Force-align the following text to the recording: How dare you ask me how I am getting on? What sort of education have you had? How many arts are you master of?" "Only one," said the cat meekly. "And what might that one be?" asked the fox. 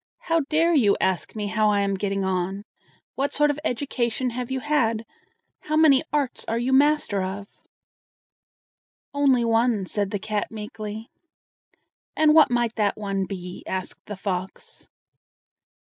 How 0.21 0.39
dare 0.49 0.73
you 0.73 0.97
ask 0.99 1.35
me 1.35 1.45
how 1.45 1.69
I 1.69 1.81
am 1.81 1.93
getting 1.93 2.25
on? 2.25 2.63
What 3.13 3.33
sort 3.33 3.51
of 3.51 3.59
education 3.63 4.31
have 4.31 4.49
you 4.49 4.59
had? 4.59 5.05
How 5.59 5.75
many 5.77 6.01
arts 6.11 6.43
are 6.47 6.57
you 6.57 6.73
master 6.73 7.21
of?" 7.21 7.47
"Only 9.13 9.45
one," 9.45 9.85
said 9.85 10.09
the 10.09 10.17
cat 10.17 10.49
meekly. 10.49 11.11
"And 12.15 12.33
what 12.33 12.49
might 12.49 12.73
that 12.77 12.97
one 12.97 13.25
be?" 13.27 13.63
asked 13.67 14.03
the 14.07 14.17
fox. 14.17 14.89